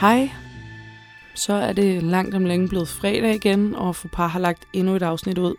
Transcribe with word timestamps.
Hej. 0.00 0.30
Så 1.34 1.52
er 1.52 1.72
det 1.72 2.02
langt 2.02 2.34
om 2.34 2.44
længe 2.44 2.68
blevet 2.68 2.88
fredag 2.88 3.34
igen, 3.34 3.74
og 3.74 3.96
par 4.12 4.26
har 4.26 4.38
lagt 4.38 4.68
endnu 4.72 4.94
et 4.94 5.02
afsnit 5.02 5.38
ud. 5.38 5.54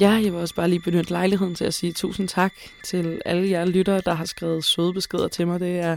Ja, 0.00 0.10
jeg 0.10 0.32
vil 0.32 0.40
også 0.40 0.54
bare 0.54 0.68
lige 0.68 0.80
benytte 0.80 1.10
lejligheden 1.10 1.54
til 1.54 1.64
at 1.64 1.74
sige 1.74 1.92
tusind 1.92 2.28
tak 2.28 2.52
til 2.84 3.20
alle 3.24 3.50
jer 3.50 3.64
lyttere, 3.64 4.00
der 4.04 4.14
har 4.14 4.24
skrevet 4.24 4.64
søde 4.64 4.92
beskeder 4.92 5.28
til 5.28 5.46
mig. 5.46 5.60
Det 5.60 5.78
er 5.78 5.96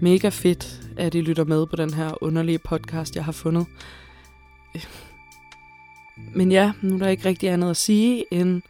mega 0.00 0.28
fedt, 0.28 0.80
at 0.96 1.14
I 1.14 1.20
lytter 1.20 1.44
med 1.44 1.66
på 1.66 1.76
den 1.76 1.94
her 1.94 2.22
underlige 2.22 2.58
podcast, 2.58 3.16
jeg 3.16 3.24
har 3.24 3.32
fundet. 3.32 3.66
Men 6.34 6.52
ja, 6.52 6.72
nu 6.82 6.94
er 6.94 6.98
der 6.98 7.08
ikke 7.08 7.28
rigtig 7.28 7.48
andet 7.48 7.70
at 7.70 7.76
sige 7.76 8.24
end 8.30 8.62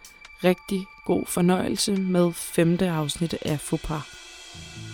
rigtig 0.44 0.86
god 1.06 1.26
fornøjelse 1.26 1.96
med 1.96 2.32
femte 2.32 2.88
afsnit 2.90 3.34
af 3.44 3.60
Fopar. 3.60 4.08
Fopar! 4.08 4.89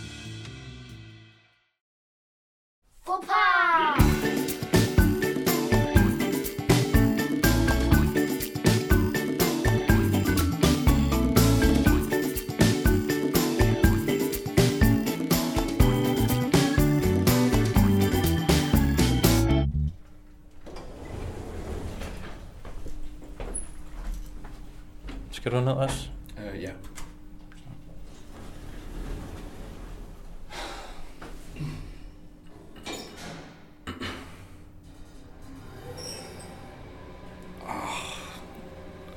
Du 25.56 25.64
ned 25.64 25.72
også? 25.72 26.08
Øh, 26.38 26.62
ja. 26.62 26.70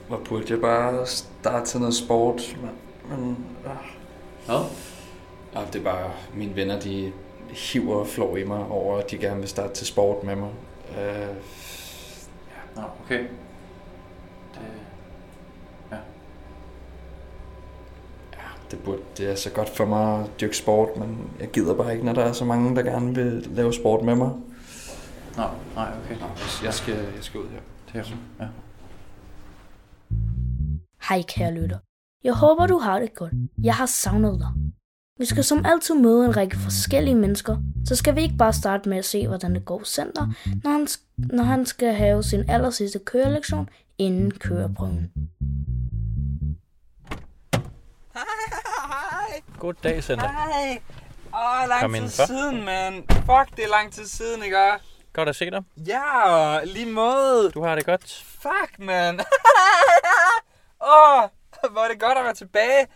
Hvor 0.08 0.18
burde 0.26 0.46
jeg 0.50 0.62
bare 0.62 1.08
starte 1.08 1.66
til 1.66 1.80
noget 1.80 1.96
sport, 1.96 2.58
men... 2.62 2.70
men 3.18 3.32
øh. 3.66 3.72
Hvad? 4.46 4.66
Ja, 5.56 5.66
det 5.74 5.80
er 5.80 5.84
bare, 5.84 6.12
mine 6.34 6.56
venner, 6.56 6.80
de 6.80 7.14
hiver 7.50 7.96
og 7.96 8.08
flår 8.08 8.38
i 8.38 8.44
mig 8.44 8.66
over, 8.68 8.98
at 8.98 9.12
de 9.12 9.18
gerne 9.18 9.40
vil 9.40 9.50
starte 9.50 9.74
til 9.74 9.88
sport 9.88 10.24
med 10.24 10.36
mig. 10.36 10.50
Øh, 11.00 11.28
Nå, 12.76 12.82
okay. 13.06 13.20
Det... 14.54 14.62
Ja. 15.92 15.98
ja, 18.34 18.48
det, 19.20 19.32
er 19.32 19.36
så 19.36 19.50
godt 19.50 19.70
for 19.70 19.86
mig 19.86 20.24
at 20.24 20.42
dyrke 20.42 20.58
sport, 20.58 20.90
men 20.98 21.30
jeg 21.40 21.50
gider 21.50 21.74
bare 21.74 21.94
ikke, 21.94 22.06
når 22.06 22.14
der 22.14 22.24
er 22.24 22.34
så 22.34 22.46
mange, 22.46 22.76
der 22.76 22.82
gerne 22.82 23.16
vil 23.16 23.48
lave 23.52 23.74
sport 23.74 24.06
med 24.06 24.16
mig. 24.16 24.32
Nå, 25.38 25.44
nej, 25.76 25.92
okay. 26.04 26.20
Nå, 26.20 26.26
jeg 26.64 26.74
skal, 26.74 26.94
jeg 26.94 27.24
skal 27.24 27.40
ud 27.40 27.46
her. 27.50 27.60
Det 27.94 28.00
er. 28.00 28.16
Ja. 28.40 28.48
Hej 31.10 31.22
kære 31.28 31.54
lytter. 31.54 31.78
Jeg 32.24 32.34
håber 32.34 32.68
du 32.68 32.78
har 32.78 33.00
det 33.00 33.14
godt. 33.14 33.34
Jeg 33.64 33.76
har 33.76 33.86
savnet 33.86 34.40
dig. 34.40 34.50
Vi 35.20 35.26
skal 35.26 35.44
som 35.44 35.66
altid 35.66 35.96
møde 35.96 36.26
en 36.26 36.38
række 36.38 36.58
forskellige 36.58 37.16
mennesker, 37.16 37.58
så 37.86 37.96
skal 37.96 38.16
vi 38.16 38.22
ikke 38.22 38.38
bare 38.38 38.54
starte 38.54 38.90
med 38.90 38.98
at 38.98 39.06
se, 39.06 39.28
hvordan 39.28 39.56
det 39.56 39.66
går 39.66 39.84
center, 39.84 40.34
når 40.64 40.72
han, 40.72 40.88
når 41.18 41.44
han 41.44 41.66
skal 41.66 41.94
have 41.94 42.24
sin 42.24 42.50
aller 42.50 42.70
sidste 42.70 43.00
kørelektion 43.00 43.70
inden 43.98 44.32
køreprøven. 44.32 45.12
God 49.60 49.74
dag, 49.84 50.04
Sander. 50.04 50.28
Hej. 50.28 50.82
Åh, 51.34 51.68
lang 51.70 51.82
Kom 51.82 51.92
tid 51.92 51.98
indenfor. 51.98 52.26
siden, 52.26 52.64
mand. 52.66 53.04
Fuck, 53.10 53.58
det 53.58 53.64
er 53.66 53.70
lang 53.70 53.94
tid 53.94 54.06
siden, 54.08 54.44
ikke? 54.44 54.58
Godt 55.14 55.30
at 55.30 55.36
se 55.36 55.52
dig. 55.52 55.64
Ja, 55.88 56.64
lige 56.64 56.86
måde. 56.92 57.52
Du 57.52 57.64
har 57.64 57.76
det 57.76 57.86
godt. 57.86 58.24
Fuck, 58.42 58.80
mand. 58.80 59.20
Åh, 60.94 61.22
hvor 61.72 61.82
er 61.84 61.88
det 61.92 62.00
godt 62.00 62.18
at 62.18 62.24
være 62.24 62.34
tilbage. 62.34 62.88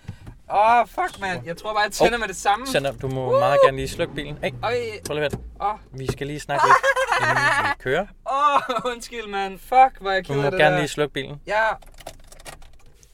Åh, 0.51 0.79
oh, 0.79 0.88
fuck, 0.88 1.19
mand. 1.19 1.46
Jeg 1.46 1.57
tror 1.57 1.74
bare, 1.74 1.81
jeg 1.84 1.91
tænder 1.91 2.13
Åh, 2.13 2.19
med 2.19 2.28
det 2.28 2.35
samme. 2.35 2.68
Sander, 2.68 2.91
du 2.91 3.07
må 3.07 3.40
meget 3.40 3.59
gerne 3.63 3.78
lige 3.78 3.90
slukke 3.90 4.13
bilen. 4.16 4.38
Hey, 4.44 4.51
Øj, 4.63 4.75
prøv 5.07 5.16
lige 5.16 5.25
at 5.25 5.35
åh, 5.62 5.75
Vi 5.91 6.07
skal 6.12 6.28
lige 6.28 6.40
snakke 6.40 6.66
lidt, 6.68 6.78
inden 7.22 7.38
vi 7.63 7.84
kører. 7.84 8.06
åh, 8.31 8.62
undskyld, 8.91 9.28
mand. 9.28 9.59
Fuck, 9.59 10.01
hvor 10.01 10.09
er 10.09 10.13
jeg 10.13 10.28
Du 10.28 10.34
ked 10.34 10.40
må 10.41 10.45
af 10.45 10.51
det 10.51 10.59
gerne 10.59 10.74
der. 10.74 10.80
lige 10.80 10.90
slukke 10.90 11.13
bilen. 11.13 11.41
Ja, 11.47 11.68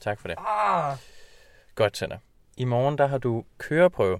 Tak 0.00 0.20
for 0.20 0.28
det. 0.28 0.36
ah. 0.48 0.96
Godt, 1.74 1.96
Sander. 1.96 2.16
I 2.56 2.64
morgen, 2.64 2.98
der 2.98 3.06
har 3.06 3.18
du 3.18 3.44
køreprøve. 3.58 4.18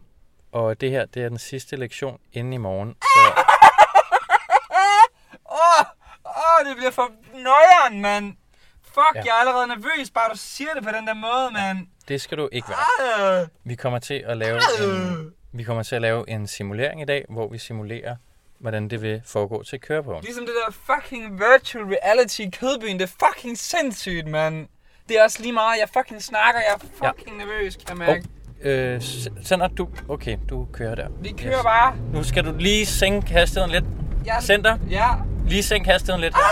Og 0.52 0.80
det 0.80 0.90
her, 0.90 1.06
det 1.06 1.24
er 1.24 1.28
den 1.28 1.38
sidste 1.38 1.76
lektion 1.76 2.18
inden 2.32 2.52
i 2.52 2.56
morgen. 2.56 2.96
Så 3.02 3.42
Åh, 5.52 5.84
åh, 6.26 6.68
det 6.68 6.76
bliver 6.76 6.90
for 6.90 7.10
nøjeren, 7.34 8.00
mand. 8.02 8.36
Fuck, 8.84 9.14
Ja. 9.14 9.20
jeg 9.24 9.30
er 9.30 9.40
allerede 9.40 9.66
nervøs, 9.66 10.10
bare 10.10 10.30
du 10.32 10.36
siger 10.38 10.74
det 10.74 10.82
på 10.82 10.90
den 10.90 11.06
der 11.06 11.14
måde, 11.14 11.50
mand. 11.52 11.86
det 12.08 12.20
skal 12.20 12.38
du 12.38 12.48
ikke 12.52 12.68
være. 12.68 13.48
Vi 13.64 13.74
kommer 13.74 13.98
til 13.98 14.14
at 14.26 14.36
lave 14.36 14.56
en, 14.82 15.32
vi 15.52 15.62
kommer 15.62 15.82
til 15.82 15.94
at 15.94 16.02
lave 16.02 16.30
en 16.30 16.46
simulering 16.46 17.02
i 17.02 17.04
dag, 17.04 17.24
hvor 17.28 17.48
vi 17.48 17.58
simulerer, 17.58 18.16
hvordan 18.58 18.88
det 18.90 19.02
vil 19.02 19.22
foregå 19.26 19.62
til 19.62 19.80
køreprøven. 19.80 20.22
Ligesom 20.24 20.46
det 20.46 20.54
der 20.66 20.72
fucking 20.72 21.40
virtual 21.40 21.84
reality 21.84 22.40
i 22.40 22.50
Kødbyen. 22.50 22.98
Det 22.98 23.04
er 23.10 23.26
fucking 23.28 23.58
sindssygt, 23.58 24.26
mand. 24.26 24.68
Det 25.10 25.18
er 25.18 25.24
også 25.24 25.38
lige 25.42 25.52
meget, 25.52 25.78
jeg 25.80 25.88
fucking 25.92 26.22
snakker. 26.22 26.60
Jeg 26.60 26.74
er 26.74 26.86
Ja. 27.02 27.08
fucking 27.10 27.36
nervøs, 27.38 27.76
kan 27.76 27.84
jeg 27.88 28.06
mærke. 28.06 28.24
øh, 28.94 29.00
S- 29.00 29.28
Sander, 29.44 29.68
du... 29.68 29.88
Okay, 30.08 30.36
du 30.50 30.66
kører 30.72 30.94
der. 30.94 31.06
Vi 31.20 31.34
kører 31.38 31.62
bare. 31.62 31.94
Nu 32.12 32.22
skal 32.22 32.44
du 32.44 32.52
lige 32.58 32.86
sænke 32.86 33.32
hastigheden 33.32 33.70
lidt. 33.70 33.84
Jeg, 34.26 34.36
Center, 34.42 34.76
Ja. 34.90 35.06
lige 35.46 35.62
sænke 35.62 35.90
hastigheden 35.90 36.20
lidt. 36.20 36.34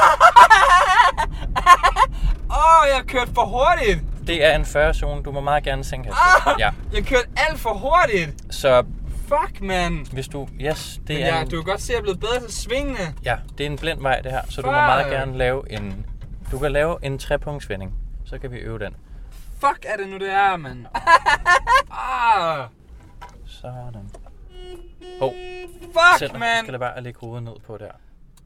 Åh, 2.50 2.86
jeg 2.88 2.96
har 2.96 3.04
kørt 3.08 3.28
for 3.34 3.44
hurtigt. 3.44 4.00
Det 4.26 4.44
er 4.44 4.56
en 4.56 4.62
40-zone. 4.62 5.22
Du 5.22 5.32
må 5.32 5.40
meget 5.40 5.64
gerne 5.64 5.84
sænke 5.84 6.10
hastigheden. 6.12 6.60
Ja, 6.60 6.70
Jeg 6.96 7.04
kørte 7.06 7.26
alt 7.36 7.60
for 7.60 7.70
hurtigt. 7.74 8.54
så 8.54 8.84
Fuck, 9.28 9.60
mand. 9.60 10.06
hvis 10.12 10.28
du... 10.28 10.48
Yes, 10.60 11.00
det 11.06 11.16
Men 11.16 11.24
er, 11.24 11.26
ja, 11.36 11.40
en, 11.40 11.48
du 11.50 11.56
kan 11.62 11.64
godt 11.70 11.82
se, 11.82 11.92
at 11.92 11.94
jeg 11.94 11.98
er 11.98 12.02
blevet 12.02 12.20
bedre 12.20 12.40
til 12.40 12.52
svingene. 12.54 13.14
ja, 13.24 13.36
det 13.58 13.66
er 13.66 13.70
en 13.70 13.78
blind 13.78 14.00
vej, 14.02 14.20
det 14.20 14.32
her. 14.32 14.40
Så 14.50 14.60
du 14.62 14.66
må 14.66 14.72
meget 14.72 15.06
gerne 15.10 15.38
lave 15.38 15.72
en... 15.72 16.06
Du 16.52 16.58
kan 16.58 16.72
lave 16.72 16.96
en 17.02 17.18
trepunktsvending. 17.18 17.92
Så 18.28 18.38
kan 18.38 18.50
vi 18.50 18.56
øve 18.56 18.78
den. 18.78 18.96
Fuck 19.60 19.84
er 19.88 19.96
det 19.96 20.08
nu, 20.08 20.18
det 20.18 20.30
er, 20.32 20.56
mand. 20.56 20.86
ah, 21.90 22.68
Sådan. 23.46 24.10
Hov, 25.20 25.32
fuck, 25.82 26.18
Center. 26.18 26.38
mand. 26.38 26.64
skal 26.66 26.72
da 26.72 26.78
bare 26.78 27.02
lægge 27.02 27.18
hovedet 27.20 27.42
ned 27.44 27.52
på 27.66 27.76
der. 27.78 27.90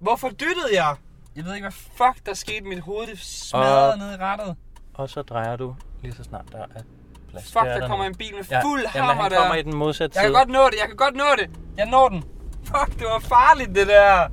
Hvorfor 0.01 0.29
dyttede 0.29 0.69
jeg? 0.73 0.95
Jeg 1.37 1.45
ved 1.45 1.55
ikke, 1.55 1.65
hvad 1.65 1.73
fuck 1.73 2.27
der 2.27 2.35
skete. 2.35 2.65
Mit 2.65 2.81
hoved 2.81 3.07
det 3.07 3.19
smadrede 3.19 3.93
Og- 3.93 3.99
ned 3.99 4.13
i 4.13 4.17
rattet. 4.17 4.57
Og 4.95 5.11
så 5.11 5.23
drejer 5.23 5.57
du 5.57 5.75
lige 6.03 6.15
så 6.15 6.23
snart 6.25 6.45
der 6.53 6.59
er 6.59 6.67
plads. 7.31 7.53
Fuck, 7.53 7.65
Det 7.65 7.73
er 7.73 7.79
der 7.81 7.89
kommer 7.89 8.05
en 8.07 8.15
bil 8.15 8.35
med 8.35 8.45
fuld 8.63 8.81
Jamen, 8.81 9.07
hammer 9.09 9.23
han 9.23 9.31
der. 9.31 9.39
kommer 9.39 9.55
i 9.55 9.63
den 9.63 9.77
modsatte 9.77 10.17
Jeg 10.17 10.23
kan 10.25 10.29
side. 10.31 10.39
godt 10.39 10.49
nå 10.49 10.65
det, 10.71 10.77
jeg 10.81 10.87
kan 10.89 10.97
godt 10.97 11.15
nå 11.17 11.25
det. 11.39 11.51
Jeg 11.77 11.87
når 11.87 12.09
den. 12.09 12.25
Fuck, 12.65 12.99
det 12.99 13.07
var 13.13 13.19
farligt, 13.21 13.75
det 13.75 13.87
der. 13.87 14.29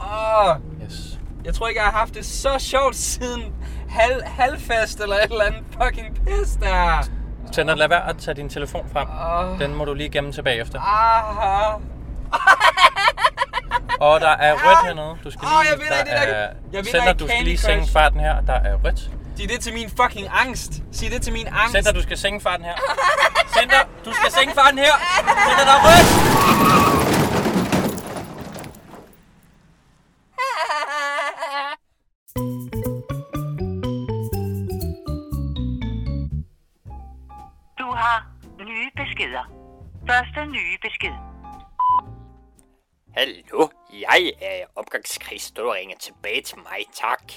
Åh, 0.00 0.56
Yes. 0.84 1.18
jeg 1.44 1.54
tror 1.54 1.68
ikke, 1.68 1.80
jeg 1.80 1.90
har 1.90 1.98
haft 1.98 2.14
det 2.14 2.24
så 2.24 2.58
sjovt 2.58 2.96
siden 2.96 3.54
halv, 3.90 4.22
halvfest 4.26 5.00
eller 5.00 5.16
et 5.16 5.22
eller 5.30 5.44
andet 5.44 5.62
fucking 5.82 6.14
pis 6.26 6.50
der. 6.62 7.02
Sander, 7.52 7.74
lad 7.74 7.88
være 7.88 8.08
at 8.08 8.16
tage 8.18 8.34
din 8.34 8.48
telefon 8.48 8.86
frem. 8.92 9.08
Åh, 9.52 9.58
Den 9.60 9.74
må 9.74 9.84
du 9.84 9.94
lige 9.94 10.08
gemme 10.10 10.32
tilbage 10.32 10.60
efter. 10.60 10.80
ah, 10.80 11.74
Og 14.00 14.20
der 14.20 14.28
er 14.28 14.52
rødt 14.54 14.86
hernede. 14.86 15.16
Du 15.24 15.30
skal 15.30 15.48
lige... 15.48 15.58
jeg 15.70 15.78
vinder 15.80 15.94
der 15.96 16.04
det 16.04 16.12
der- 16.12 16.34
er... 16.34 16.40
jeg 16.46 16.54
vinder 16.72 16.90
Center, 16.90 17.12
du 17.12 17.26
skal 17.28 17.44
lige 17.44 17.58
sænke 17.58 17.92
farten 17.92 18.20
her. 18.20 18.40
Der 18.40 18.52
er 18.52 18.74
rødt. 18.84 19.10
sig 19.36 19.48
det 19.48 19.60
til 19.60 19.74
min 19.74 19.90
fucking 20.02 20.26
angst. 20.44 20.72
Sig 20.92 21.10
det 21.10 21.22
til 21.22 21.32
min 21.32 21.46
angst. 21.46 21.72
Center, 21.72 21.92
du 21.92 22.02
skal 22.02 22.18
sænke 22.18 22.42
farten 22.42 22.64
her. 22.64 22.74
Center, 23.58 23.76
du 24.04 24.12
skal 24.12 24.32
sænke 24.32 24.54
farten 24.54 24.78
her. 24.78 24.92
Center, 25.48 25.64
der 25.64 25.72
er 25.72 25.82
rødt. 25.84 27.07
Besked. 40.98 41.14
Hallo, 43.16 43.68
jeg 43.92 44.32
er 44.40 44.66
opgangskris, 44.76 45.50
du 45.50 45.70
ringer 45.70 45.96
tilbage 45.96 46.42
til 46.42 46.58
mig, 46.58 46.86
tak. 46.94 47.32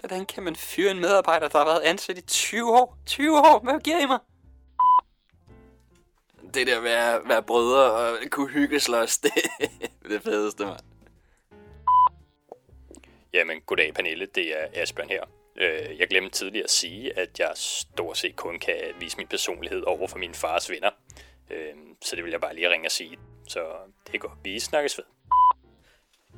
Hvordan 0.00 0.26
kan 0.26 0.42
man 0.42 0.56
fyre 0.56 0.90
en 0.90 1.00
medarbejder, 1.00 1.48
der 1.48 1.58
har 1.58 1.64
været 1.64 1.80
ansat 1.80 2.18
i 2.18 2.20
20 2.20 2.72
år? 2.72 2.98
20 3.06 3.38
år? 3.38 3.60
Hvad 3.64 3.80
giver 3.80 3.98
I 4.00 4.06
mig? 4.06 4.18
Det 6.54 6.66
der 6.66 6.80
med 6.80 6.90
at 6.90 7.20
være 7.28 7.42
brødre 7.42 7.92
og 7.92 8.18
kunne 8.30 8.48
hygge 8.48 8.80
slås, 8.80 9.18
det 9.22 9.30
er 9.60 10.08
det 10.08 10.22
fedeste, 10.22 10.64
mand. 10.64 10.80
Jamen, 13.32 13.60
goddag 13.60 13.94
Pernille, 13.94 14.26
det 14.34 14.62
er 14.62 14.66
Asbjørn 14.82 15.08
her. 15.08 15.24
Øh, 15.56 15.98
Jeg 15.98 16.08
glemte 16.08 16.30
tidligere 16.30 16.64
at 16.64 16.70
sige, 16.70 17.18
at 17.18 17.38
jeg 17.40 17.52
stort 17.54 18.18
set 18.18 18.36
kun 18.36 18.58
kan 18.58 18.76
vise 19.00 19.16
min 19.16 19.26
personlighed 19.26 19.82
over 19.82 20.08
for 20.08 20.18
min 20.18 20.34
fars 20.34 20.70
venner. 20.70 20.90
Øh, 21.50 21.74
Så 22.04 22.16
det 22.16 22.24
vil 22.24 22.30
jeg 22.30 22.40
bare 22.40 22.54
lige 22.54 22.70
ringe 22.70 22.86
og 22.88 22.90
sige. 22.90 23.18
Så 23.48 23.60
det 24.12 24.20
går. 24.20 24.38
Vi 24.44 24.60
snakkes 24.60 24.98
ved. 24.98 25.04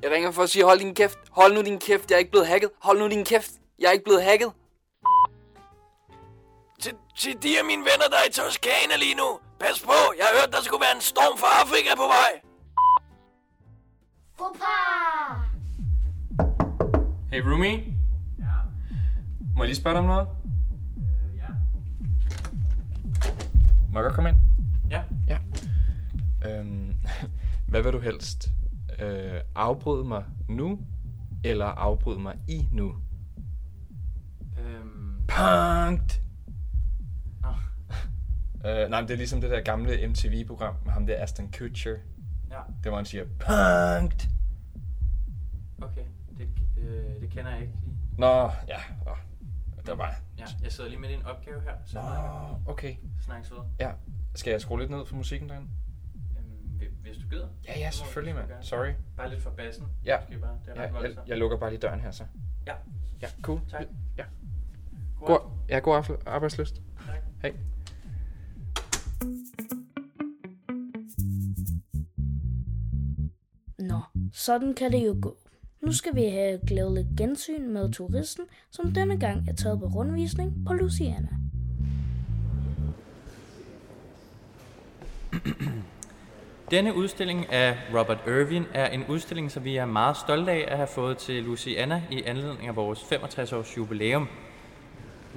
Jeg 0.03 0.11
ringer 0.11 0.31
for 0.31 0.43
at 0.43 0.51
sige, 0.51 0.65
hold 0.65 0.79
din 0.79 0.95
kæft. 0.95 1.19
Hold 1.31 1.55
nu 1.55 1.63
din 1.63 1.79
kæft, 1.79 2.11
jeg 2.11 2.15
er 2.17 2.19
ikke 2.19 2.31
blevet 2.31 2.47
hacket. 2.47 2.71
Hold 2.83 2.99
nu 2.99 3.09
din 3.09 3.25
kæft, 3.25 3.51
jeg 3.79 3.89
er 3.89 3.93
ikke 3.93 4.05
blevet 4.05 4.23
hacket. 4.23 4.53
Til, 6.81 6.95
til 7.17 7.43
de 7.43 7.59
af 7.59 7.65
mine 7.65 7.81
venner, 7.83 8.09
der 8.11 8.17
er 8.17 8.29
i 8.29 8.33
Toskana 8.33 8.97
lige 8.99 9.15
nu. 9.15 9.39
Pas 9.61 9.81
på, 9.81 9.93
jeg 10.19 10.25
har 10.27 10.41
hørt, 10.41 10.53
der 10.53 10.61
skulle 10.63 10.81
være 10.81 10.95
en 10.97 11.01
storm 11.01 11.39
fra 11.39 11.51
Afrika 11.63 11.91
på 11.97 12.07
vej. 12.17 12.33
Hey 17.33 17.41
roomie? 17.43 17.77
Ja? 18.39 18.45
Må 19.57 19.63
jeg 19.63 19.67
lige 19.69 19.77
spørge 19.77 19.95
dig 19.95 20.01
om 20.01 20.07
noget? 20.07 20.29
Ja. 21.37 21.49
Må 23.93 23.99
jeg 23.99 24.05
godt 24.05 24.15
komme 24.15 24.31
ind? 24.31 24.39
Øhm, 26.47 26.95
hvad 27.69 27.83
vil 27.83 27.93
du 27.93 27.99
helst? 27.99 28.49
Øh, 28.99 29.41
afbryde 29.55 30.05
mig 30.05 30.25
nu, 30.49 30.81
eller 31.45 31.67
afbryde 31.67 32.19
mig 32.21 32.39
i 32.49 32.69
nu? 32.73 32.97
Øhm... 34.59 35.23
Punkt! 35.29 36.23
Nå. 37.43 37.49
Øh, 38.67 38.91
nej, 38.91 39.01
men 39.01 39.09
det 39.09 39.15
er 39.15 39.19
ligesom 39.19 39.41
det 39.41 39.51
der 39.51 39.61
gamle 39.61 40.09
MTV-program 40.09 40.75
med 40.85 40.93
ham 40.93 41.07
der 41.07 41.23
Aston 41.23 41.53
Kutcher. 41.53 41.97
Ja. 42.51 42.59
Det 42.83 42.91
hvor 42.91 42.97
han 42.97 43.05
siger, 43.05 43.25
punkt! 43.25 44.29
Okay, 45.83 46.05
det, 46.39 46.49
øh, 46.77 47.21
det 47.21 47.31
kender 47.31 47.51
jeg 47.51 47.61
ikke 47.61 47.75
lige. 47.81 47.97
Nå, 48.19 48.51
ja. 48.69 48.79
Nå. 49.07 49.13
Det 49.77 49.89
var 49.89 49.95
bare... 49.97 50.15
Ja, 50.39 50.45
jeg 50.63 50.73
sidder 50.73 50.91
lige 50.91 51.01
med 51.01 51.09
din 51.09 51.23
opgave 51.23 51.61
her, 51.61 51.73
så 51.85 51.99
Nå, 51.99 52.73
okay. 52.73 52.95
snakkes 53.21 53.51
ved. 53.51 53.59
Ja. 53.81 53.91
Skal 54.35 54.51
jeg 54.51 54.61
skrue 54.61 54.79
lidt 54.81 54.91
ned 54.91 55.07
for 55.07 55.17
musikken 55.17 55.49
derinde? 55.49 55.69
Hvi- 57.05 57.11
hvis 57.11 57.23
du 57.23 57.29
gider. 57.29 57.49
Ja, 57.69 57.79
ja, 57.79 57.91
selvfølgelig, 57.91 58.35
mand. 58.35 58.49
Sorry. 58.63 58.93
Bare 59.17 59.31
lidt 59.31 59.43
for 59.43 59.51
bassen. 59.51 59.87
Ja. 60.05 60.17
Måske 60.21 60.39
bare. 60.41 60.59
Det 60.65 60.71
er 60.71 60.75
Ja, 60.75 60.81
ret 60.81 60.85
jeg, 60.87 60.95
voldsomt. 60.95 61.29
jeg 61.29 61.39
lukker 61.39 61.57
bare 61.59 61.71
lige 61.71 61.81
døren 61.81 62.01
her, 62.01 62.11
så. 62.11 62.25
Ja. 62.67 62.75
Ja, 63.23 63.27
cool. 63.43 63.61
Tak. 63.71 63.83
Ja. 64.19 64.25
God 65.19 65.27
God, 65.27 65.51
ja, 65.69 65.79
god 65.79 65.97
aften- 65.97 66.23
arbejdsløst. 66.27 66.75
Tak. 67.07 67.17
Hej. 67.43 67.53
Nå, 73.79 74.01
sådan 74.33 74.75
kan 74.75 74.93
det 74.93 75.07
jo 75.07 75.17
gå. 75.23 75.37
Nu 75.83 75.93
skal 75.93 76.15
vi 76.15 76.25
have 76.25 76.61
glædeligt 76.67 77.09
gensyn 77.17 77.69
med 77.73 77.93
turisten, 77.93 78.45
som 78.71 78.93
denne 78.93 79.19
gang 79.21 79.49
er 79.49 79.55
taget 79.55 79.79
på 79.81 79.87
rundvisning 79.87 80.67
på 80.67 80.73
Luciana. 80.73 81.29
Denne 86.75 86.95
udstilling 86.95 87.53
af 87.53 87.77
Robert 87.95 88.19
Irvin 88.27 88.67
er 88.75 88.87
en 88.87 89.05
udstilling, 89.09 89.51
som 89.51 89.65
vi 89.65 89.77
er 89.77 89.85
meget 89.85 90.17
stolte 90.17 90.53
af 90.53 90.65
at 90.69 90.77
have 90.77 90.87
fået 90.87 91.19
til 91.19 91.43
Luciana 91.43 92.03
i 92.11 92.23
anledning 92.23 92.69
af 92.69 92.77
vores 92.77 92.99
65-års 92.99 93.77
jubilæum. 93.77 94.29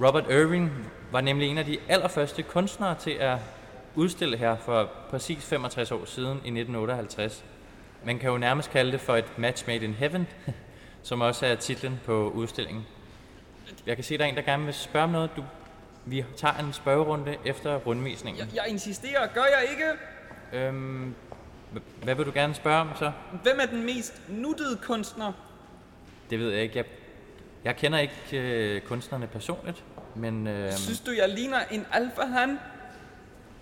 Robert 0.04 0.24
Irvin 0.30 0.70
var 1.12 1.20
nemlig 1.20 1.48
en 1.48 1.58
af 1.58 1.64
de 1.64 1.78
allerførste 1.88 2.42
kunstnere 2.42 2.94
til 2.94 3.10
at 3.10 3.38
udstille 3.94 4.36
her 4.36 4.56
for 4.56 4.90
præcis 5.10 5.44
65 5.44 5.92
år 5.92 6.04
siden 6.04 6.30
i 6.30 6.32
1958. 6.32 7.44
Man 8.04 8.18
kan 8.18 8.30
jo 8.30 8.38
nærmest 8.38 8.70
kalde 8.70 8.92
det 8.92 9.00
for 9.00 9.16
et 9.16 9.38
match 9.38 9.66
made 9.66 9.84
in 9.84 9.94
heaven, 9.94 10.26
som 11.02 11.20
også 11.20 11.46
er 11.46 11.54
titlen 11.54 12.00
på 12.04 12.30
udstillingen. 12.30 12.86
Jeg 13.86 13.96
kan 13.96 14.04
se, 14.04 14.14
at 14.14 14.20
der 14.20 14.26
er 14.26 14.30
en, 14.30 14.36
der 14.36 14.42
gerne 14.42 14.64
vil 14.64 14.74
spørge 14.74 15.04
om 15.04 15.10
noget. 15.10 15.30
Du, 15.36 15.44
vi 16.04 16.24
tager 16.36 16.54
en 16.54 16.72
spørgerunde 16.72 17.36
efter 17.44 17.76
rundvisningen. 17.76 18.40
Jeg, 18.40 18.54
jeg 18.54 18.64
insisterer, 18.68 19.26
gør 19.34 19.44
jeg 19.44 19.70
ikke? 19.70 19.84
Øhm, 20.52 21.14
hvad 22.02 22.14
vil 22.14 22.26
du 22.26 22.30
gerne 22.34 22.54
spørge 22.54 22.80
om 22.80 22.88
så? 22.98 23.12
Hvem 23.42 23.58
er 23.60 23.66
den 23.66 23.86
mest 23.86 24.22
nuttede 24.28 24.76
kunstner? 24.82 25.32
Det 26.30 26.38
ved 26.38 26.50
jeg 26.50 26.62
ikke. 26.62 26.76
Jeg, 26.76 26.84
jeg 27.64 27.76
kender 27.76 27.98
ikke 27.98 28.14
øh, 28.32 28.80
kunstnerne 28.80 29.26
personligt, 29.26 29.84
men 30.14 30.46
øh, 30.46 30.72
Synes 30.72 31.00
du, 31.00 31.10
jeg 31.10 31.28
ligner 31.28 31.58
en 31.70 31.86
alfahan? 31.92 32.58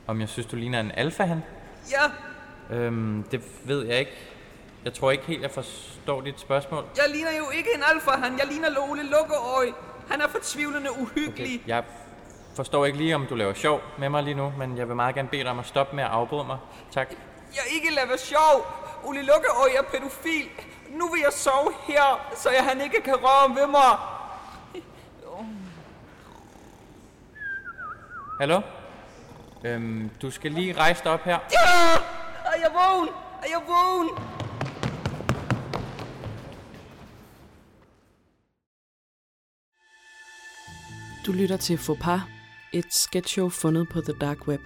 om 0.06 0.20
jeg 0.20 0.28
synes, 0.28 0.46
du 0.46 0.56
ligner 0.56 0.80
en 0.80 0.90
alfahan? 0.94 1.42
Ja, 1.90 2.02
Øhm, 2.76 3.22
det 3.30 3.42
ved 3.64 3.86
jeg 3.86 3.98
ikke. 3.98 4.12
Jeg 4.84 4.92
tror 4.94 5.10
ikke 5.10 5.24
helt, 5.24 5.42
jeg 5.42 5.50
forstår 5.50 6.20
dit 6.20 6.40
spørgsmål. 6.40 6.84
jeg 6.96 7.04
ligner 7.14 7.30
jo 7.38 7.50
ikke 7.56 7.68
en 7.76 7.82
alfahan. 7.94 8.38
Jeg 8.38 8.46
ligner 8.50 8.70
Lole 8.70 9.02
Lukkeøj. 9.02 9.66
Han 10.10 10.20
er 10.20 10.28
fortvivlende 10.28 10.88
uhyggelig. 11.00 11.62
Jeg 11.66 11.84
forstår 12.56 12.86
ikke 12.86 12.98
lige, 12.98 13.14
om 13.14 13.26
du 13.26 13.34
laver 13.34 13.54
sjov 13.54 13.80
med 13.98 14.08
mig 14.08 14.22
lige 14.22 14.34
nu, 14.34 14.52
men 14.58 14.78
jeg 14.78 14.88
vil 14.88 14.96
meget 14.96 15.14
gerne 15.14 15.28
bede 15.28 15.42
dig 15.42 15.50
om 15.50 15.58
at 15.58 15.66
stoppe 15.66 15.96
med 15.96 16.04
at 16.04 16.10
afbryde 16.10 16.44
mig. 16.44 16.58
Tak. 16.90 17.10
Jeg 17.54 17.62
ikke 17.74 17.94
laver 17.94 18.16
sjov. 18.16 18.66
Ole 19.04 19.20
Lukkeøj 19.20 19.68
er 19.78 19.82
pædofil. 19.82 20.48
Nu 20.90 21.08
vil 21.08 21.20
jeg 21.24 21.32
sove 21.32 21.72
her, 21.86 22.28
så 22.36 22.50
jeg, 22.50 22.64
han 22.64 22.80
ikke 22.80 23.00
kan 23.04 23.14
røre 23.14 23.56
ved 23.56 23.66
mig. 23.66 23.98
Hallo? 28.40 28.60
Øhm, 29.64 30.10
du 30.22 30.30
skal 30.30 30.50
lige 30.50 30.72
rejse 30.72 31.04
dig 31.04 31.12
op 31.12 31.22
her. 31.22 31.38
Ja! 31.52 31.94
Er 32.44 32.60
jeg 32.60 32.70
vågen? 32.72 33.08
Er 33.42 33.48
jeg 33.48 33.60
vågen? 33.66 34.10
Du 41.26 41.32
lytter 41.32 41.56
til 41.56 41.78
Faux 41.78 41.98
Pas, 42.00 42.20
et 42.72 42.94
sketchshow 42.94 43.48
fundet 43.48 43.88
på 43.88 44.00
The 44.00 44.12
Dark 44.20 44.48
Web. 44.48 44.60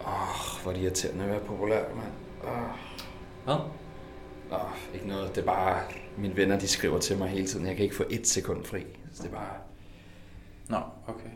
Åh, 0.00 0.62
hvor 0.62 0.70
er 0.70 0.74
det 0.74 0.82
irriterende 0.82 1.24
at 1.24 1.30
være 1.30 1.40
populær, 1.40 1.94
mand. 1.94 2.12
Åh. 2.44 2.50
Hvad? 3.44 3.56
Nå, 4.50 4.58
ikke 4.94 5.08
noget. 5.08 5.34
Det 5.34 5.40
er 5.40 5.46
bare, 5.46 5.82
mine 6.16 6.36
venner, 6.36 6.58
de 6.58 6.68
skriver 6.68 6.98
til 6.98 7.18
mig 7.18 7.28
hele 7.28 7.46
tiden. 7.46 7.66
Jeg 7.66 7.76
kan 7.76 7.84
ikke 7.84 7.96
få 7.96 8.04
et 8.10 8.26
sekund 8.26 8.64
fri. 8.64 8.84
Så 9.12 9.22
det 9.22 9.28
er 9.28 9.34
bare... 9.34 9.71
Nå, 10.68 10.78
okay. 11.06 11.30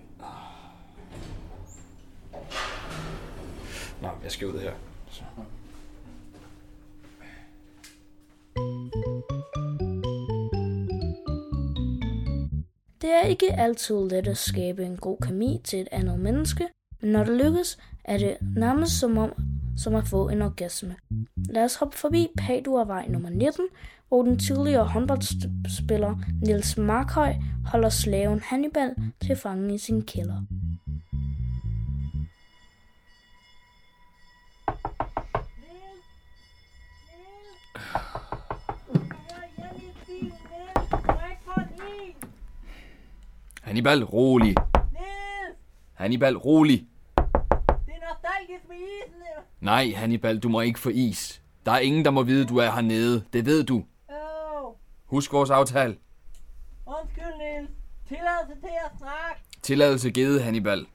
Nå, 4.02 4.08
jeg 4.22 4.30
skal 4.30 4.46
ud 4.46 4.60
her. 4.60 4.72
Så. 5.10 5.22
Det 13.00 13.10
er 13.14 13.22
ikke 13.22 13.52
altid 13.52 14.08
let 14.08 14.28
at 14.28 14.36
skabe 14.36 14.84
en 14.84 14.96
god 14.96 15.16
kemi 15.22 15.60
til 15.64 15.80
et 15.80 15.88
andet 15.92 16.20
menneske, 16.20 16.68
men 17.00 17.12
når 17.12 17.24
det 17.24 17.44
lykkes, 17.44 17.78
er 18.04 18.18
det 18.18 18.36
nærmest 18.56 19.00
som 19.00 19.18
om 19.18 19.32
som 19.76 19.94
at 19.94 20.04
få 20.04 20.28
en 20.28 20.42
orgasme. 20.42 20.96
Lad 21.48 21.64
os 21.64 21.76
hoppe 21.76 21.96
forbi 21.96 22.28
Padua-vej 22.38 23.06
nummer 23.08 23.30
19, 23.30 23.68
hvor 24.08 24.22
den 24.22 24.38
tidligere 24.38 24.84
håndboldspiller 24.84 26.16
Niels 26.42 26.78
Markhøj 26.78 27.34
holder 27.66 27.88
slaven 27.88 28.40
Hannibal 28.40 28.94
til 29.26 29.36
fange 29.36 29.74
i 29.74 29.78
sin 29.78 30.02
kælder. 30.02 30.42
Hannibal, 43.62 44.04
rolig. 44.04 44.54
Hannibal, 45.94 46.36
rolig. 46.36 46.86
Det 47.16 47.24
er 47.66 48.08
nostalgisk 48.08 48.68
med 48.68 48.76
isen. 48.76 49.14
Nej, 49.60 49.92
Hannibal, 49.96 50.38
du 50.38 50.48
må 50.48 50.60
ikke 50.60 50.78
få 50.80 50.88
is. 50.88 51.42
Der 51.66 51.72
er 51.72 51.78
ingen, 51.78 52.04
der 52.04 52.10
må 52.10 52.22
vide, 52.22 52.46
du 52.46 52.56
er 52.56 52.70
hernede. 52.70 53.24
Det 53.32 53.46
ved 53.46 53.64
du. 53.64 53.84
Husk 55.06 55.32
vores 55.32 55.50
aftale. 55.50 55.96
undskyld 56.86 57.24
Niels. 57.38 57.70
Tilladelse 58.08 58.60
til 58.60 58.74
at 58.84 58.90
snakke. 58.98 59.40
Tilladelse 59.62 60.10
givet, 60.10 60.42
Hannibal. 60.42 60.86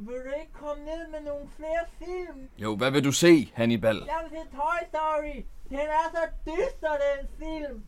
Vil 0.00 0.14
du 0.14 0.32
ikke 0.40 0.52
komme 0.52 0.84
ned 0.84 1.08
med 1.10 1.20
nogle 1.20 1.48
flere 1.56 1.84
film? 1.98 2.48
Jo, 2.58 2.76
hvad 2.76 2.90
vil 2.90 3.04
du 3.04 3.12
se, 3.12 3.50
Hannibal? 3.54 3.96
Jeg 4.06 4.20
vil 4.30 4.38
se 4.38 4.56
Toy 4.56 4.88
Story. 4.88 5.44
Den 5.70 5.78
er 5.78 6.10
så 6.12 6.20
dyster, 6.46 6.88
den 7.04 7.28
film. 7.38 7.82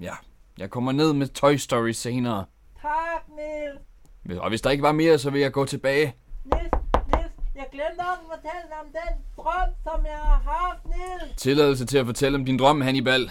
Ja, 0.00 0.14
jeg 0.58 0.70
kommer 0.70 0.92
ned 0.92 1.12
med 1.12 1.26
Toy 1.28 1.54
Story 1.56 1.90
senere. 1.90 2.44
Tak, 2.82 3.22
Niels. 3.28 4.40
Og 4.42 4.48
hvis 4.48 4.60
der 4.60 4.70
ikke 4.70 4.82
var 4.82 4.92
mere, 4.92 5.18
så 5.18 5.30
vil 5.30 5.40
jeg 5.40 5.52
gå 5.52 5.64
tilbage. 5.64 6.14
Niels, 6.44 6.70
Niels, 7.14 7.32
jeg 7.54 7.66
glemte 7.72 8.00
også 8.00 8.22
at 8.22 8.38
fortælle 8.40 8.68
dig 8.70 8.78
om 8.80 8.86
den 8.86 9.24
drøm, 9.36 9.68
som 9.82 10.06
jeg 10.06 10.18
har 10.18 10.42
haft, 10.46 10.84
Niels. 10.84 11.36
Tilladelse 11.42 11.86
til 11.86 11.98
at 11.98 12.06
fortælle 12.06 12.38
om 12.38 12.44
din 12.44 12.58
drøm, 12.58 12.80
Hannibal. 12.80 13.30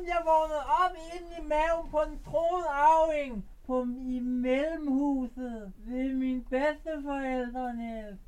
Jeg 0.00 0.08
drømte, 0.08 0.16
jeg 0.16 0.22
vågnede 0.26 0.64
op 0.84 0.94
inde 1.14 1.30
i 1.38 1.48
maven 1.48 1.90
på 1.90 1.98
en 1.98 2.20
troet 2.24 2.66
arving. 2.68 3.44
På, 3.66 3.82
I 3.82 4.18
mellemhuset. 4.20 5.72
Ved 5.76 6.14
mine 6.14 6.44
bedsteforældre, 6.44 7.76
Niels. 7.76 8.20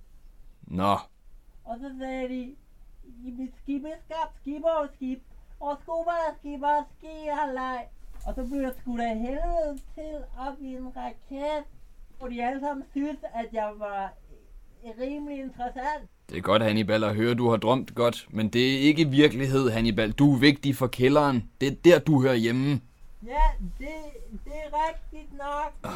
Nå, 0.62 0.96
Og 1.64 1.78
så 1.80 1.94
sagde 1.98 2.28
de, 2.28 2.56
i 3.24 3.30
mit 3.30 3.54
skibeskab, 3.62 4.28
skipper 4.40 4.70
og 4.70 4.88
skib, 4.94 5.22
og 5.60 5.78
skubber 5.82 6.12
og 6.28 6.34
skipper, 6.38 6.84
ski 6.98 7.28
halvleg. 7.32 7.88
Og 8.26 8.34
så 8.34 8.46
blev 8.46 8.60
jeg 8.60 8.74
skudt 8.78 9.00
af 9.00 9.18
helvede 9.18 9.78
til 9.94 10.24
op 10.38 10.60
i 10.60 10.76
en 10.76 10.96
raket, 10.96 11.64
hvor 12.18 12.28
de 12.28 12.44
alle 12.44 12.60
sammen 12.60 12.86
synes, 12.90 13.18
at 13.34 13.48
jeg 13.52 13.72
var 13.76 14.12
rimelig 15.00 15.38
interessant. 15.38 16.10
Det 16.30 16.36
er 16.38 16.40
godt, 16.42 16.62
Hannibal, 16.62 17.04
at 17.04 17.14
høre, 17.14 17.34
du 17.34 17.50
har 17.50 17.56
drømt 17.56 17.94
godt, 17.94 18.26
men 18.30 18.48
det 18.48 18.74
er 18.74 18.78
ikke 18.80 19.08
virkelighed, 19.08 19.70
Hannibal. 19.70 20.12
Du 20.12 20.34
er 20.34 20.38
vigtig 20.38 20.76
for 20.76 20.86
kælderen. 20.86 21.50
Det 21.60 21.68
er 21.68 21.74
der, 21.84 21.98
du 21.98 22.22
hører 22.22 22.34
hjemme. 22.34 22.80
Ja, 23.26 23.42
det, 23.78 23.88
det 24.44 24.52
er 24.64 24.70
rigtigt 24.88 25.32
nok, 25.38 25.72
men 25.82 25.92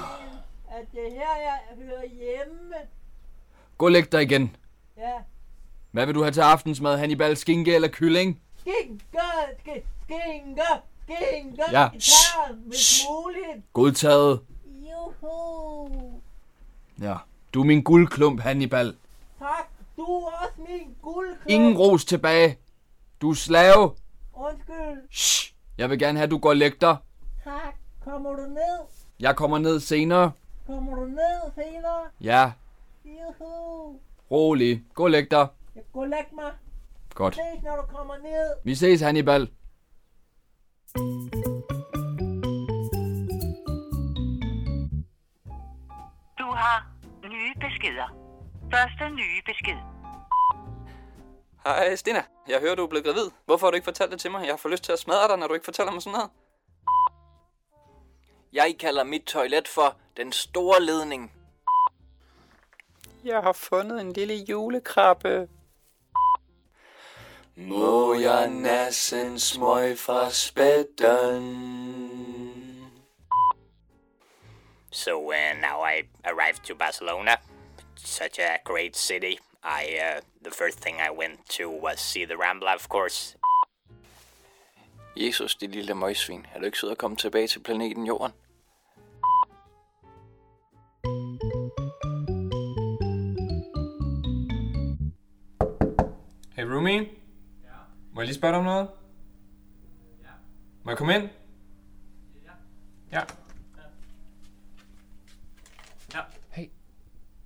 at 0.70 0.84
det 0.92 1.00
er 1.06 1.10
her, 1.10 1.36
jeg 1.42 1.58
hører 1.86 2.02
hjemme. 2.10 2.74
Gå 3.78 3.84
og 3.86 3.92
læg 3.92 4.12
dig 4.12 4.22
igen. 4.22 4.56
Ja, 4.98 5.12
Hvad 5.90 6.06
vil 6.06 6.14
du 6.14 6.22
have 6.22 6.32
til 6.32 6.40
aftensmad, 6.40 6.98
Hannibal? 6.98 7.36
Skinke 7.36 7.74
eller 7.74 7.88
kylling? 7.88 8.40
skinke, 8.58 9.04
sk- 9.18 9.82
skinke, 10.04 10.62
skinke, 11.02 11.62
Ja. 11.72 11.88
gitar, 11.92 12.52
hvis 12.66 13.02
muligt. 13.10 13.72
Godtaget. 13.72 14.40
Juhu. 14.66 16.12
Ja. 17.02 17.14
Du 17.56 17.60
er 17.60 17.64
min 17.66 17.82
guldklump, 17.82 18.40
Hannibal. 18.40 18.96
Tak, 19.38 19.68
du 19.96 20.02
er 20.02 20.26
også 20.26 20.60
min 20.68 20.96
guldklub. 21.02 21.46
Ingen 21.50 21.76
ros 21.78 22.04
tilbage. 22.04 22.58
Du 23.20 23.30
er 23.30 23.34
slave. 23.34 23.94
Undskyld. 24.34 25.10
Shh. 25.10 25.52
Jeg 25.78 25.90
vil 25.90 25.98
gerne 25.98 26.18
have, 26.18 26.24
at 26.24 26.30
du 26.30 26.38
går 26.38 26.48
og 26.48 26.56
læg 26.56 26.80
dig. 26.80 26.96
Tak. 27.44 27.74
Kommer 28.04 28.30
du 28.30 28.42
ned? 28.42 28.78
Jeg 29.20 29.36
kommer 29.36 29.58
ned 29.58 29.80
senere. 29.80 30.32
Kommer 30.66 30.94
du 30.94 31.04
ned 31.04 31.52
senere? 31.54 32.04
Ja, 32.20 32.52
Juhu. 33.04 33.96
rolig. 34.30 34.82
Gå 34.94 35.04
og 35.04 35.10
læg 35.10 35.30
dig. 35.30 35.46
Jeg 35.74 35.82
går 35.92 36.00
og 36.02 36.08
læg 36.08 36.24
mig. 36.34 36.52
Godt. 37.14 37.34
Ses, 37.34 37.62
når 37.62 37.76
du 37.76 37.82
kommer 37.96 38.14
ned. 38.16 38.54
Vi 38.64 38.74
ses, 38.74 39.00
Hannibal. 39.00 39.50
Du 46.38 46.44
har 46.54 46.95
nye 47.46 47.54
beskeder. 47.68 48.08
Første 48.74 49.10
nye 49.10 49.42
besked. 49.46 49.78
Hej, 51.64 51.96
Stina. 51.96 52.22
Jeg 52.48 52.60
hører, 52.60 52.74
du 52.74 52.84
er 52.84 52.88
blevet 52.88 53.04
gravid. 53.04 53.30
Hvorfor 53.44 53.66
har 53.66 53.70
du 53.70 53.74
ikke 53.74 53.84
fortalt 53.84 54.12
det 54.12 54.20
til 54.20 54.30
mig? 54.30 54.46
Jeg 54.46 54.60
får 54.60 54.68
lyst 54.68 54.84
til 54.84 54.92
at 54.92 54.98
smadre 54.98 55.28
dig, 55.28 55.38
når 55.38 55.46
du 55.46 55.54
ikke 55.54 55.64
fortæller 55.64 55.92
mig 55.92 56.02
sådan 56.02 56.12
noget. 56.12 56.30
Jeg 58.52 58.76
kalder 58.80 59.04
mit 59.04 59.22
toilet 59.22 59.68
for 59.68 59.96
den 60.16 60.32
store 60.32 60.82
ledning. 60.82 61.32
Jeg 63.24 63.40
har 63.42 63.52
fundet 63.52 64.00
en 64.00 64.12
lille 64.12 64.34
julekrabbe. 64.34 65.48
Må 67.56 68.14
jeg 68.14 68.48
nasse 68.48 69.22
en 69.22 69.38
smøg 69.38 69.98
fra 69.98 70.30
spætten? 70.30 72.15
So 74.92 75.32
uh, 75.32 75.60
now 75.60 75.80
I 75.82 76.02
arrived 76.24 76.64
to 76.64 76.74
Barcelona, 76.74 77.36
such 77.96 78.38
a 78.38 78.58
great 78.64 78.96
city. 78.96 79.38
I 79.62 79.98
uh, 80.06 80.20
the 80.42 80.50
first 80.50 80.78
thing 80.80 80.96
I 81.00 81.10
went 81.10 81.48
to 81.58 81.68
was 81.70 82.00
see 82.00 82.24
the 82.26 82.34
Rambla, 82.34 82.74
of 82.74 82.88
course. 82.88 83.36
Jesus, 85.16 85.54
dit 85.54 85.70
lille 85.70 85.94
møgsvin. 85.94 86.46
Er 86.54 86.58
du 86.58 86.64
ikke 86.64 86.78
sød 86.78 86.90
at 86.90 86.98
komme 86.98 87.16
tilbage 87.16 87.46
til 87.48 87.60
planeten 87.62 88.06
Jorden? 88.06 88.32
Hey 96.56 96.64
roomie? 96.64 96.98
Ja? 96.98 97.06
Må 98.14 98.20
jeg 98.20 98.26
lige 98.26 98.34
spørge 98.34 98.52
dig 98.52 98.58
om 98.58 98.64
noget? 98.64 98.88
Ja. 100.22 100.28
Må 100.84 100.90
jeg 100.90 100.98
komme 100.98 101.14
ind? 101.14 101.22
Ja. 102.44 102.50
Ja. 103.12 103.18
Ja. 103.18 103.24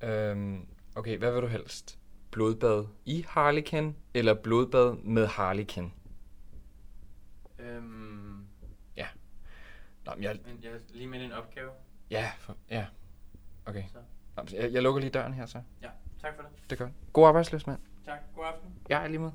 Øhm, 0.02 0.66
okay, 0.94 1.18
hvad 1.18 1.32
vil 1.32 1.42
du 1.42 1.46
helst? 1.46 1.98
Blodbad 2.30 2.86
i 3.04 3.24
Harlequin, 3.28 3.96
eller 4.14 4.34
blodbad 4.34 4.94
med 4.96 5.26
Harlequin? 5.26 5.92
Øhm, 7.58 8.46
Ja. 8.96 9.06
Nå, 10.06 10.12
men 10.14 10.24
jeg... 10.24 10.38
men 10.46 10.58
jeg 10.62 10.72
lige 10.88 11.06
med 11.06 11.24
en 11.24 11.32
opgave. 11.32 11.70
Ja, 12.10 12.30
for, 12.38 12.56
ja. 12.70 12.86
Okay. 13.66 13.84
Så. 13.92 13.98
Nå, 14.36 14.42
men 14.42 14.54
Jeg, 14.54 14.72
jeg 14.72 14.82
lukker 14.82 15.00
lige 15.00 15.10
døren 15.10 15.34
her, 15.34 15.46
så. 15.46 15.62
Ja, 15.82 15.88
tak 16.20 16.34
for 16.36 16.42
det. 16.42 16.70
Det 16.70 16.78
godt. 16.78 16.92
God 17.12 17.26
arbejdsløs, 17.28 17.66
mand. 17.66 17.78
Tak, 18.06 18.18
god 18.34 18.44
aften. 18.46 18.70
Ja, 18.90 19.06
lige 19.06 19.18
med. 19.18 19.30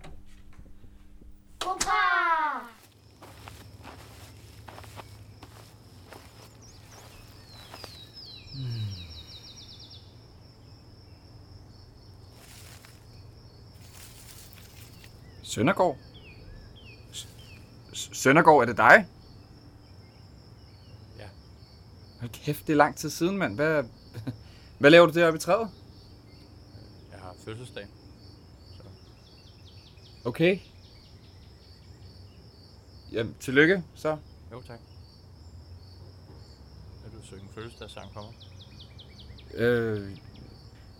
Søndergaard? 15.55 15.97
S- 17.13 18.09
Søndergaard, 18.13 18.61
er 18.61 18.65
det 18.65 18.77
dig? 18.77 19.07
Ja. 21.19 21.27
Hold 22.19 22.31
kæft, 22.31 22.67
det 22.67 22.73
er 22.73 22.77
lang 22.77 22.95
tid 22.95 23.09
siden, 23.09 23.37
mand. 23.37 23.55
Hvad, 23.55 23.83
hvad 24.79 24.89
laver 24.91 25.05
du 25.05 25.13
deroppe 25.13 25.37
i 25.37 25.39
træet? 25.39 25.69
Jeg 27.11 27.19
har 27.19 27.35
fødselsdag. 27.45 27.87
Okay. 30.25 30.59
Jamen, 33.11 33.35
tillykke, 33.39 33.83
så. 33.95 34.17
Jo, 34.51 34.61
tak. 34.61 34.79
Vil 37.03 37.19
du 37.21 37.25
synge 37.25 37.47
fødselsdagssang 37.55 38.13
for 38.13 38.21
mig? 38.21 38.33
Øh, 39.61 40.17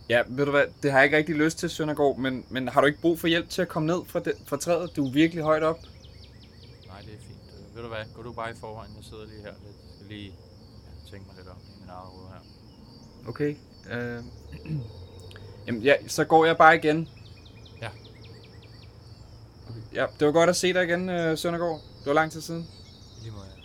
ja, 0.08 0.22
ved 0.28 0.44
du 0.44 0.50
hvad, 0.50 0.64
det 0.82 0.90
har 0.92 0.98
jeg 0.98 1.04
ikke 1.04 1.16
rigtig 1.16 1.34
lyst 1.34 1.58
til, 1.58 1.70
Søndergaard, 1.70 2.18
men, 2.18 2.44
men 2.50 2.68
har 2.68 2.80
du 2.80 2.86
ikke 2.86 3.00
brug 3.00 3.20
for 3.20 3.26
hjælp 3.28 3.48
til 3.48 3.62
at 3.62 3.68
komme 3.68 3.86
ned 3.86 4.00
fra, 4.06 4.20
det, 4.20 4.32
fra 4.46 4.56
træet? 4.56 4.96
Du 4.96 5.06
er 5.06 5.12
virkelig 5.12 5.44
højt 5.44 5.62
op. 5.62 5.78
Nej, 6.86 7.00
det 7.00 7.14
er 7.14 7.18
fint. 7.18 7.74
Ved 7.74 7.82
du 7.82 7.88
hvad, 7.88 8.04
gå 8.14 8.22
du 8.22 8.32
bare 8.32 8.50
i 8.50 8.54
forvejen. 8.60 8.92
Jeg 8.96 9.04
sidder 9.04 9.24
lige 9.24 9.40
her 9.40 9.52
lidt. 9.64 9.76
Jeg 9.82 9.94
skal 9.94 10.06
lige 10.08 10.26
ja, 10.26 11.10
tænke 11.10 11.26
mig 11.26 11.36
lidt 11.36 11.48
om 11.48 11.56
i 11.56 11.80
min 11.80 11.88
eget 11.88 12.06
hoved 12.06 12.28
her. 12.28 12.40
Okay. 13.28 13.56
Øh, 13.90 14.24
jamen, 15.66 15.82
ja, 15.82 15.94
så 16.08 16.24
går 16.24 16.44
jeg 16.44 16.56
bare 16.56 16.76
igen. 16.76 17.08
Ja. 17.82 17.88
Okay. 19.68 19.80
Ja, 19.94 20.06
det 20.18 20.26
var 20.26 20.32
godt 20.32 20.50
at 20.50 20.56
se 20.56 20.72
dig 20.72 20.84
igen, 20.84 21.08
øh, 21.08 21.38
Søndergaard. 21.38 21.80
Det 21.98 22.06
var 22.06 22.12
lang 22.12 22.32
tid 22.32 22.40
siden. 22.40 22.68
Lige 23.22 23.32
måde, 23.32 23.44
ja. 23.44 23.55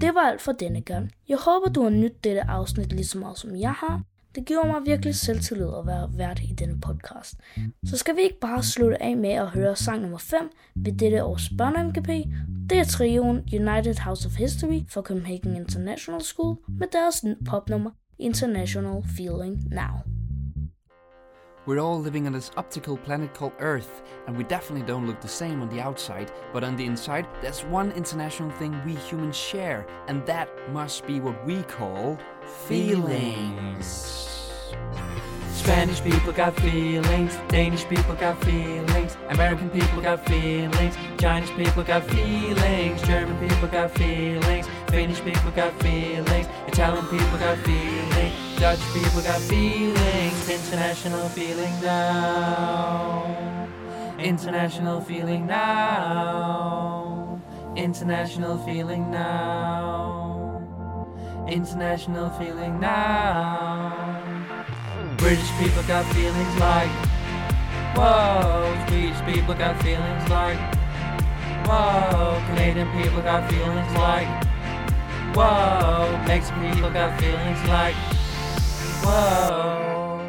Det 0.00 0.14
var 0.14 0.20
alt 0.20 0.40
for 0.40 0.52
denne 0.52 0.80
gang. 0.80 1.10
Jeg 1.28 1.38
håber, 1.38 1.68
du 1.68 1.82
har 1.82 1.90
nydt 1.90 2.24
dette 2.24 2.42
afsnit 2.42 2.92
lige 2.92 3.06
så 3.06 3.18
meget 3.18 3.38
som 3.38 3.56
jeg 3.56 3.72
har. 3.72 4.02
Det 4.34 4.44
giver 4.44 4.66
mig 4.66 4.86
virkelig 4.86 5.14
selvtillid 5.14 5.68
at 5.78 5.86
være 5.86 6.10
vært 6.16 6.40
i 6.40 6.54
denne 6.58 6.80
podcast. 6.80 7.34
Så 7.84 7.96
skal 7.96 8.16
vi 8.16 8.20
ikke 8.20 8.40
bare 8.40 8.62
slutte 8.62 9.02
af 9.02 9.16
med 9.16 9.30
at 9.30 9.46
høre 9.48 9.76
sang 9.76 10.00
nummer 10.02 10.18
5 10.18 10.50
ved 10.74 10.92
dette 10.92 11.24
års 11.24 11.48
børne-MGP. 11.48 12.08
Det 12.70 12.78
er 12.78 12.84
trioen 12.84 13.36
United 13.36 13.98
House 13.98 14.26
of 14.26 14.36
History 14.36 14.80
for 14.88 15.02
Copenhagen 15.02 15.56
International 15.56 16.22
School 16.22 16.56
med 16.68 16.86
deres 16.92 17.24
popnummer 17.46 17.90
International 18.18 19.02
Feeling 19.16 19.68
Now. 19.70 20.21
We're 21.64 21.78
all 21.78 22.00
living 22.00 22.26
on 22.26 22.32
this 22.32 22.50
optical 22.56 22.96
planet 22.96 23.34
called 23.34 23.52
Earth, 23.60 24.02
and 24.26 24.36
we 24.36 24.42
definitely 24.42 24.84
don't 24.84 25.06
look 25.06 25.20
the 25.20 25.28
same 25.28 25.62
on 25.62 25.68
the 25.68 25.80
outside, 25.80 26.32
but 26.52 26.64
on 26.64 26.74
the 26.74 26.84
inside, 26.84 27.28
there's 27.40 27.60
one 27.60 27.92
international 27.92 28.50
thing 28.50 28.76
we 28.84 28.96
humans 28.96 29.36
share, 29.36 29.86
and 30.08 30.26
that 30.26 30.48
must 30.72 31.06
be 31.06 31.20
what 31.20 31.46
we 31.46 31.62
call 31.62 32.18
feelings. 32.66 34.28
Spanish 35.52 36.00
people 36.02 36.32
got 36.32 36.54
feelings, 36.60 37.38
Danish 37.48 37.84
people 37.88 38.14
got 38.14 38.42
feelings, 38.44 39.16
American 39.28 39.70
people 39.70 40.00
got 40.00 40.24
feelings, 40.26 40.96
Chinese 41.18 41.50
people 41.50 41.82
got 41.82 42.02
feelings, 42.04 43.02
German 43.02 43.48
people 43.48 43.68
got 43.68 43.90
feelings, 43.90 44.66
Finnish 44.88 45.20
people 45.22 45.50
got 45.52 45.72
feelings, 45.82 46.46
Italian 46.66 47.06
people 47.06 47.38
got 47.38 47.58
feelings, 47.58 48.34
Dutch 48.58 48.80
people 48.92 49.22
got 49.22 49.40
feelings, 49.42 50.48
international 50.48 51.28
feeling 51.28 51.80
now. 51.82 53.52
International 54.18 55.00
feeling 55.00 55.46
now. 55.46 57.40
International 57.76 58.56
feeling 58.58 59.10
now. 59.10 60.62
International 61.48 62.30
feeling 62.38 62.78
now. 62.78 63.91
British 65.22 65.52
people 65.56 65.84
got 65.84 66.04
feelings 66.14 66.58
like 66.58 66.90
Whoa, 67.94 68.74
Swedish 68.88 69.20
people 69.22 69.54
got 69.54 69.80
feelings 69.80 70.28
like 70.28 70.58
Whoa, 71.64 72.42
Canadian 72.48 72.90
people 73.00 73.22
got 73.22 73.48
feelings 73.48 73.94
like. 73.94 74.26
Whoa, 75.32 76.10
Mexican 76.26 76.74
people 76.74 76.90
got 76.90 77.20
feelings 77.20 77.62
like. 77.68 77.94
Whoa. 79.04 80.20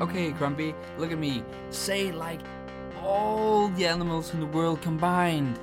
Okay, 0.00 0.30
Grumpy, 0.30 0.74
look 0.96 1.12
at 1.12 1.18
me. 1.18 1.42
Say 1.68 2.10
like 2.10 2.40
all 3.02 3.68
the 3.68 3.86
animals 3.86 4.32
in 4.32 4.40
the 4.40 4.46
world 4.46 4.80
combined. 4.80 5.58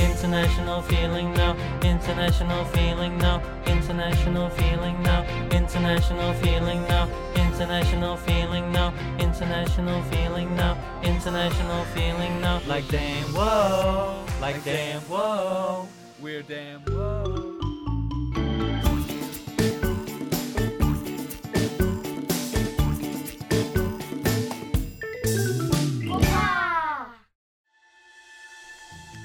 International 0.00 0.82
feeling 0.82 1.32
now, 1.34 1.56
international 1.82 2.64
feeling 2.66 3.18
now, 3.18 3.42
international 3.66 4.50
feeling 4.50 5.02
now, 5.02 5.24
international 5.50 6.32
feeling 6.34 6.84
now, 6.88 7.08
international 7.36 8.16
feeling 8.16 8.72
now, 8.72 8.92
international 9.14 10.02
feeling 10.10 10.54
now, 10.56 10.76
international 11.02 11.84
feeling 11.94 12.40
now. 12.40 12.60
Like 12.66 12.88
damn, 12.88 13.24
whoa, 13.34 14.24
like 14.40 14.64
damn, 14.64 15.00
whoa, 15.02 15.86
we're 16.20 16.42
damn, 16.42 16.80
whoa. 16.82 17.17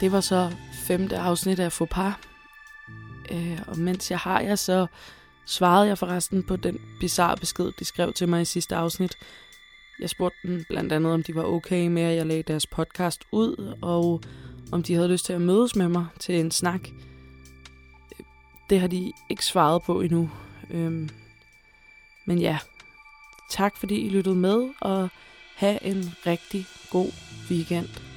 Det 0.04 0.12
var 0.12 0.22
så 0.22 0.52
femte 0.74 1.18
afsnit 1.18 1.60
af 1.60 1.72
Fopar. 1.72 2.20
øh, 3.32 3.60
Og 3.68 3.80
mens 3.80 4.12
jeg 4.12 4.20
har 4.20 4.42
jer, 4.42 4.56
så 4.56 4.88
svarede 5.46 5.88
jeg 5.88 5.98
forresten 5.98 6.44
på 6.44 6.56
den 6.56 6.80
bizarre 7.00 7.38
besked, 7.38 7.72
de 7.80 7.86
skrev 7.86 8.14
til 8.14 8.30
mig 8.30 8.42
i 8.42 8.46
sidste 8.46 8.76
afsnit. 8.76 9.18
Jeg 10.00 10.10
spurgte 10.10 10.38
dem 10.48 10.64
blandt 10.70 10.92
andet, 10.92 11.14
om 11.14 11.24
de 11.24 11.36
var 11.36 11.44
okay 11.44 11.88
med, 11.88 12.02
at 12.02 12.16
jeg 12.16 12.26
lagde 12.26 12.44
deres 12.44 12.68
podcast 12.68 13.22
ud, 13.32 13.78
og 13.82 14.22
om 14.72 14.84
de 14.84 14.94
havde 14.94 15.08
lyst 15.08 15.26
til 15.26 15.34
at 15.34 15.42
mødes 15.42 15.76
med 15.76 15.88
mig 15.88 16.06
til 16.20 16.40
en 16.40 16.52
snak. 16.52 16.82
Det 18.70 18.80
har 18.80 18.88
de 18.88 19.12
ikke 19.30 19.46
svaret 19.46 19.84
på 19.84 20.02
endnu. 20.02 20.32
Øhm, 20.70 21.10
men 22.26 22.38
ja, 22.38 22.58
tak 23.50 23.78
fordi 23.78 23.96
I 23.96 24.10
lyttede 24.10 24.36
med, 24.36 24.70
og 24.82 25.10
have 25.56 25.84
en 25.84 26.14
rigtig 26.26 26.66
god 26.92 27.12
weekend. 27.50 28.13